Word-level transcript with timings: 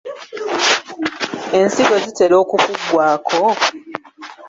Ensigo 1.59 1.95
zitera 2.03 2.35
okukuggwaako? 2.43 3.41